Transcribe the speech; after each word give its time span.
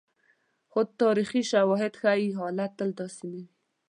خو 0.71 0.79
تاریخي 1.01 1.41
شواهد 1.51 1.93
ښيي، 2.01 2.29
حالت 2.39 2.71
تل 2.79 2.89
داسې 2.99 3.23
نه 3.31 3.37
وي. 3.41 3.43